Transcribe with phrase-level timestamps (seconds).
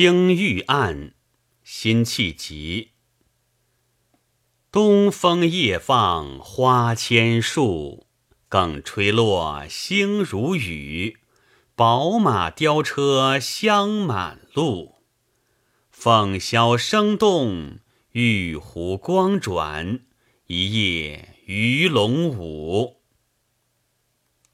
[0.00, 1.14] 青玉案，
[1.64, 2.92] 辛弃疾。
[4.70, 8.06] 东风夜放花千树，
[8.48, 11.18] 更吹落，星如雨。
[11.74, 14.98] 宝马雕车香满路，
[15.90, 17.80] 凤箫声动，
[18.12, 20.02] 玉壶光转，
[20.46, 23.00] 一夜鱼龙舞。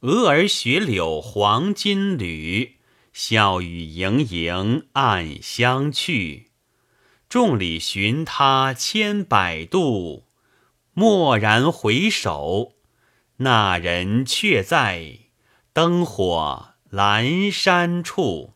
[0.01, 2.79] 蛾儿雪柳黄金缕。
[3.15, 6.51] 笑语盈盈暗香去，
[7.29, 10.27] 众里寻他千百度，
[10.95, 12.75] 蓦然回首，
[13.37, 15.21] 那人却在
[15.73, 18.55] 灯火阑珊处。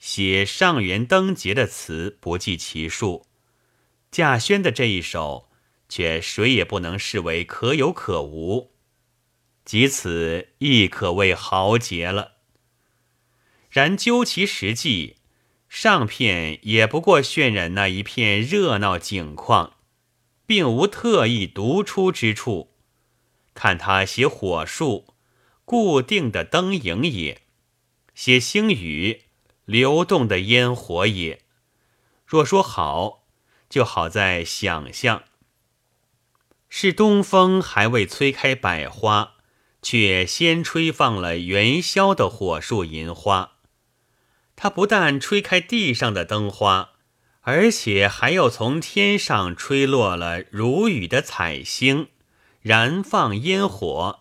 [0.00, 3.28] 写上元灯节的词不计其数，
[4.10, 5.48] 稼轩的这一首，
[5.88, 8.71] 却谁也不能视为可有可无。
[9.64, 12.32] 即此亦可谓豪杰了。
[13.70, 15.16] 然究其实际，
[15.68, 19.76] 上片也不过渲染那一片热闹景况，
[20.44, 22.74] 并无特意独出之处。
[23.54, 25.14] 看他写火树，
[25.64, 27.42] 固定的灯影也；
[28.14, 29.22] 写星雨，
[29.64, 31.42] 流动的烟火也。
[32.26, 33.24] 若说好，
[33.70, 35.24] 就好在想象，
[36.68, 39.36] 是东风还未吹开百花。
[39.82, 43.58] 却先吹放了元宵的火树银花，
[44.54, 46.92] 它不但吹开地上的灯花，
[47.40, 52.08] 而且还要从天上吹落了如雨的彩星，
[52.60, 54.20] 燃放烟火，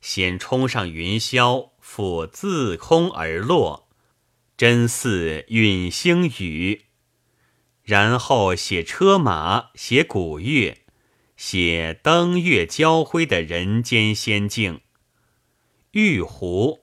[0.00, 3.90] 先冲上云霄，复自空而落，
[4.56, 6.86] 真似陨星雨。
[7.82, 10.78] 然后写车马，写古乐，
[11.36, 14.80] 写灯月交辉的人间仙境。
[15.94, 16.80] 玉壶，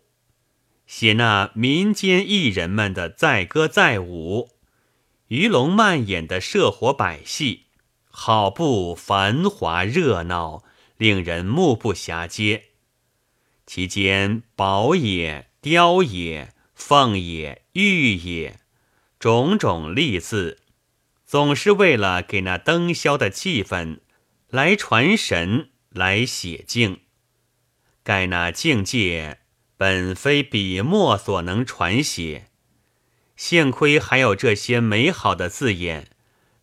[0.87, 4.51] 写那民间艺人们的载歌载舞，
[5.27, 7.65] 鱼龙漫演的社火百戏，
[8.09, 10.63] 好不繁华热闹，
[10.95, 12.69] 令人目不暇接。
[13.65, 18.61] 其间宝也、雕也、凤也、玉也，
[19.19, 20.59] 种种丽字，
[21.25, 23.99] 总是为了给那灯宵的气氛
[24.47, 27.01] 来传神，来写境。
[28.11, 29.39] 盖那境界
[29.77, 32.47] 本非笔墨所能传写，
[33.37, 36.09] 幸亏还有这些美好的字眼，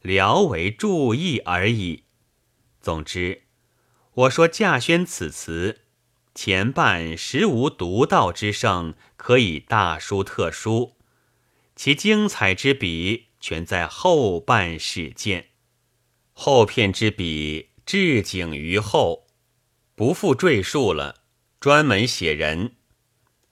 [0.02, 2.04] 聊为注意而已。
[2.82, 3.44] 总之，
[4.12, 5.86] 我说稼轩此词
[6.34, 10.96] 前半实无独到之胜，可以大书特书；
[11.74, 15.46] 其精彩之笔全在后半始见。
[16.34, 19.28] 后片之笔置景于后，
[19.94, 21.22] 不复赘述了。
[21.60, 22.76] 专门写人，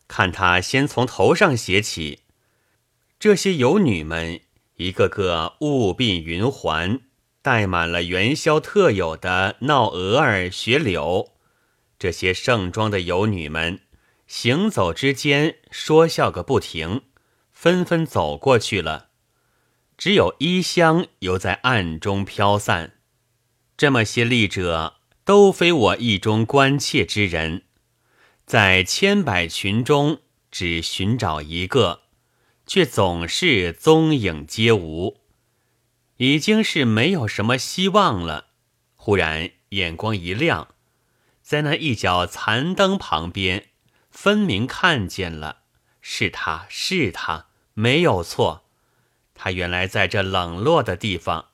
[0.06, 2.20] 看他先从头上写起。
[3.18, 4.40] 这些游女们
[4.76, 7.00] 一个个雾鬓云环，
[7.42, 11.32] 戴满了元宵特有的闹蛾儿雪柳。
[11.98, 13.80] 这些盛装的游女们
[14.28, 17.02] 行走之间说笑个不停，
[17.52, 19.08] 纷纷走过去了。
[19.98, 22.98] 只有衣香犹在暗中飘散。
[23.76, 27.65] 这么些丽者，都非我意中关切之人。
[28.46, 30.20] 在千百群中
[30.52, 32.02] 只寻找一个，
[32.64, 35.20] 却总是踪影皆无，
[36.18, 38.50] 已经是没有什么希望了。
[38.94, 40.68] 忽然眼光一亮，
[41.42, 43.70] 在那一角残灯旁边，
[44.12, 45.62] 分明看见了，
[46.00, 48.68] 是他是他，没有错。
[49.34, 51.48] 他原来在这冷落的地方，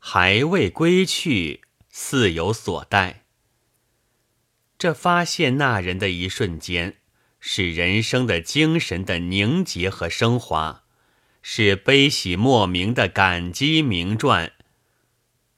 [0.00, 3.25] 还未归去，似有所待。
[4.78, 6.96] 这发现那人的一瞬间，
[7.40, 10.84] 是人生的精神的凝结和升华，
[11.40, 14.52] 是悲喜莫名的感激名传。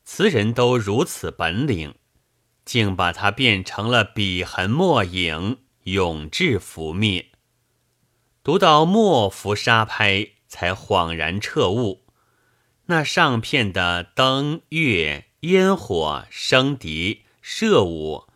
[0.05, 1.97] 词人都如此本领，
[2.65, 7.27] 竟把它变成了笔痕墨影，永志拂灭。
[8.45, 12.07] 读到墨拂沙拍，才恍然彻悟，
[12.87, 18.29] 那上片的灯月烟火笙笛射舞。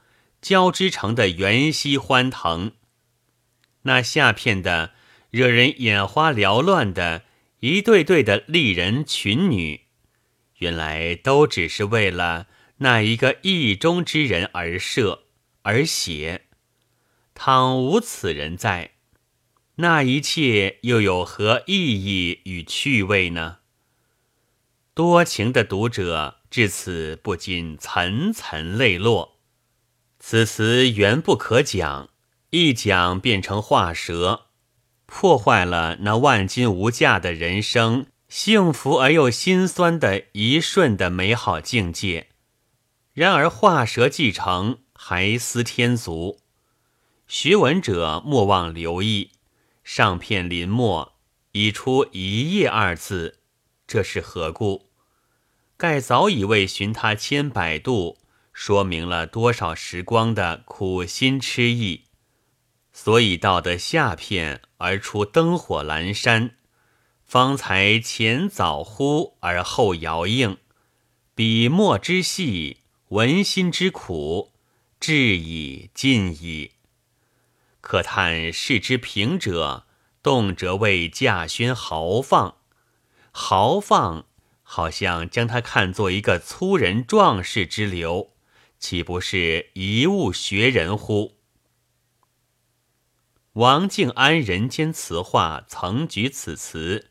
[0.42, 2.72] 交织成的元夕欢腾，
[3.82, 4.92] 那下片的
[5.30, 7.22] 惹人眼花缭乱的
[7.60, 9.82] 一对对的丽人群女，
[10.58, 12.48] 原来都只是为了
[12.78, 15.26] 那一个意中之人而设
[15.62, 16.46] 而写。
[17.34, 18.94] 倘无此人在，
[19.76, 23.58] 那一切又有何意义与趣味呢？
[24.92, 29.31] 多情的读者至此不禁层层泪落。
[30.24, 32.08] 此词原不可讲，
[32.50, 34.46] 一讲变成画蛇，
[35.04, 42.28] 破坏了那万金无价的人生，幸福而又心酸的一瞬的美好境界。
[43.12, 46.38] 然而画蛇继承，还思天足。
[47.26, 49.32] 学文者莫忘留意，
[49.82, 51.14] 上片临墨
[51.50, 53.40] 已出“一夜”二字，
[53.88, 54.86] 这是何故？
[55.76, 58.18] 盖早已为寻他千百度，
[58.64, 62.04] 说明了多少时光的苦心痴意。
[62.92, 66.54] 所以到得下片而出灯火阑珊，
[67.24, 70.58] 方才前早呼而后摇应，
[71.34, 74.52] 笔墨之细，文心之苦，
[75.00, 76.70] 至矣尽矣。
[77.80, 79.86] 可叹世之平者，
[80.22, 82.58] 动辄为稼轩豪放，
[83.32, 84.26] 豪放，
[84.62, 88.31] 好像将他看作一个粗人壮士之流，
[88.82, 91.36] 岂不是一物学人乎？
[93.52, 97.10] 王敬安《人间词话》曾举此词，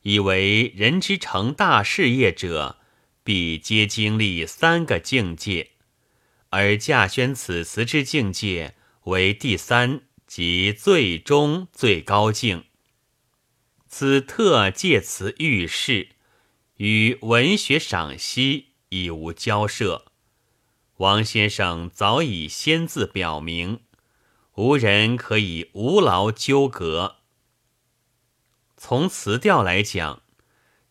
[0.00, 2.78] 以为人之成大事业者，
[3.22, 5.72] 必皆经历三个境界，
[6.48, 12.64] 而稼轩此词之境界为第三，即最终最高境。
[13.86, 16.08] 此特借词喻示，
[16.78, 20.05] 与文学赏析已无交涉。
[20.98, 23.80] 王先生早已先自表明。
[24.54, 27.16] 无人可以无劳纠葛。
[28.78, 30.16] 从词调来讲，《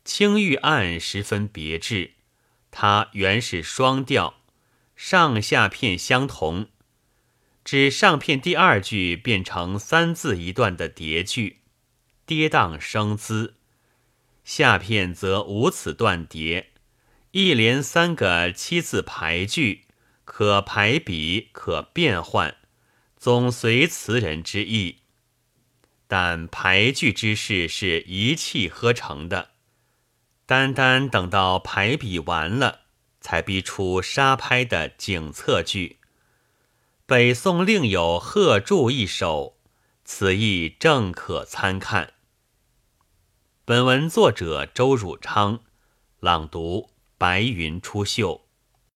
[0.04, 2.12] 青玉案》十分别致。
[2.70, 4.42] 它原是双调，
[4.96, 6.68] 上下片相同，
[7.64, 11.62] 指上片第二句变成三字一段的叠句，
[12.26, 13.54] 跌宕生姿；
[14.44, 16.74] 下片则无此断叠，
[17.32, 19.85] 一连三个七字排句，
[20.26, 22.58] 可排比，可变换。
[23.18, 24.98] 总随词人之意，
[26.08, 29.52] 但排句之事是一气呵成的。
[30.46, 32.82] 单单等到排比完了，
[33.22, 35.98] 才逼出沙拍的景策句。
[37.08, 39.58] 北宋另有贺铸一首，
[40.04, 42.14] 此意正可参看。
[43.64, 45.62] 本文作者周汝昌，
[46.20, 48.45] 朗读：白云出岫。